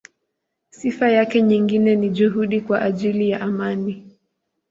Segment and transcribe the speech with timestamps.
[0.69, 4.17] Sifa yake nyingine ni juhudi kwa ajili ya amani.